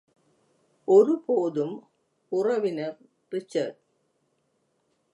ஒருபோதும், 0.87 1.75
உறவினர் 2.31 2.97
ரிச்சர்ட்! 3.31 3.79